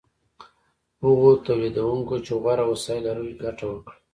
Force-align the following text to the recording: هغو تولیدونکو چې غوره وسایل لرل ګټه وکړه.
هغو 1.03 1.31
تولیدونکو 1.45 2.15
چې 2.25 2.33
غوره 2.41 2.65
وسایل 2.71 3.03
لرل 3.07 3.29
ګټه 3.43 3.65
وکړه. 3.69 3.95